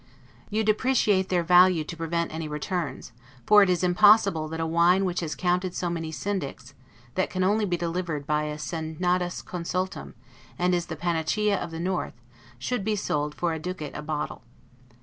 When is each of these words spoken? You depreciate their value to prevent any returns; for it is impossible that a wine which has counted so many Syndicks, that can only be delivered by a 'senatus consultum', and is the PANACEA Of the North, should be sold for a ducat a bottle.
You 0.49 0.63
depreciate 0.63 1.29
their 1.29 1.43
value 1.43 1.83
to 1.83 1.95
prevent 1.95 2.33
any 2.33 2.47
returns; 2.47 3.11
for 3.45 3.61
it 3.61 3.69
is 3.69 3.83
impossible 3.83 4.47
that 4.47 4.59
a 4.59 4.65
wine 4.65 5.05
which 5.05 5.19
has 5.19 5.35
counted 5.35 5.75
so 5.75 5.91
many 5.91 6.11
Syndicks, 6.11 6.73
that 7.13 7.29
can 7.29 7.43
only 7.43 7.65
be 7.65 7.77
delivered 7.77 8.25
by 8.25 8.45
a 8.45 8.57
'senatus 8.57 9.43
consultum', 9.43 10.15
and 10.57 10.73
is 10.73 10.87
the 10.87 10.95
PANACEA 10.95 11.55
Of 11.55 11.69
the 11.69 11.79
North, 11.79 12.15
should 12.57 12.83
be 12.83 12.95
sold 12.95 13.35
for 13.35 13.53
a 13.53 13.59
ducat 13.59 13.91
a 13.93 14.01
bottle. 14.01 14.41